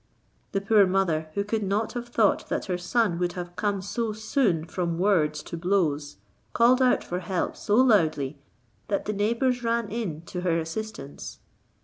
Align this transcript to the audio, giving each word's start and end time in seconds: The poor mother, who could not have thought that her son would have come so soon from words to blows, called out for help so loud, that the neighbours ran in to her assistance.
The 0.53 0.61
poor 0.61 0.87
mother, 0.87 1.29
who 1.35 1.43
could 1.43 1.61
not 1.61 1.93
have 1.93 2.07
thought 2.09 2.49
that 2.49 2.65
her 2.65 2.77
son 2.79 3.19
would 3.19 3.33
have 3.33 3.55
come 3.55 3.83
so 3.83 4.13
soon 4.13 4.65
from 4.65 4.97
words 4.97 5.43
to 5.43 5.55
blows, 5.55 6.17
called 6.53 6.81
out 6.81 7.03
for 7.03 7.19
help 7.19 7.55
so 7.55 7.75
loud, 7.75 8.15
that 8.87 9.05
the 9.05 9.13
neighbours 9.13 9.63
ran 9.63 9.89
in 9.89 10.23
to 10.23 10.41
her 10.41 10.57
assistance. 10.57 11.37